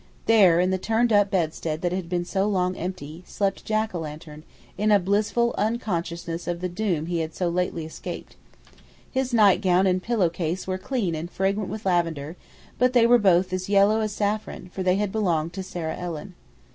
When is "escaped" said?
7.85-8.35